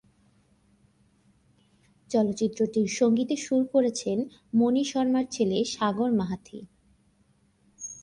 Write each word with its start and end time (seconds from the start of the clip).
চলচ্চিত্রটির 2.09 2.87
সঙ্গীতে 2.89 3.35
সুর 3.35 3.61
করেছেন 3.65 4.17
মণি 4.53 4.83
শর্মার 4.83 5.25
ছেলে 5.31 5.57
সাগর 5.65 6.09
মাহাথি। 6.11 6.59